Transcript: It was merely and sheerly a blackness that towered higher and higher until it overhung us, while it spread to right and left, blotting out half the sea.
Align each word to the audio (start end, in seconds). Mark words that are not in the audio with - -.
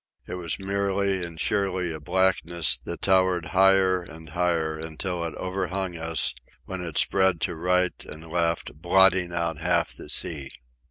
It 0.25 0.33
was 0.33 0.57
merely 0.57 1.23
and 1.23 1.39
sheerly 1.39 1.93
a 1.93 1.99
blackness 1.99 2.75
that 2.85 3.03
towered 3.03 3.49
higher 3.53 4.01
and 4.01 4.29
higher 4.29 4.75
until 4.79 5.23
it 5.25 5.35
overhung 5.35 5.95
us, 5.95 6.33
while 6.65 6.81
it 6.81 6.97
spread 6.97 7.39
to 7.41 7.55
right 7.55 7.93
and 8.05 8.25
left, 8.25 8.73
blotting 8.81 9.31
out 9.31 9.59
half 9.59 9.93
the 9.93 10.09
sea. 10.09 10.49